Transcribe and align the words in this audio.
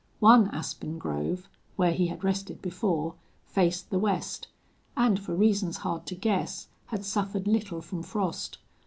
One 0.19 0.47
aspen 0.47 0.97
grove, 0.97 1.47
where 1.75 1.91
he 1.91 2.07
had 2.07 2.23
rested 2.23 2.59
before, 2.59 3.13
faced 3.45 3.91
the 3.91 3.99
west, 3.99 4.47
and, 4.97 5.19
for 5.19 5.35
reasons 5.35 5.77
hard 5.85 6.07
to 6.07 6.15
guess, 6.15 6.69
had 6.87 7.05
suffered 7.05 7.45
little 7.47 7.81
from 7.83 8.01
frost. 8.01 8.57